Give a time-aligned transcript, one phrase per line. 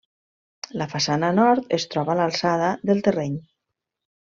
[0.81, 3.39] La façana nord es troba a l'alçada del terreny.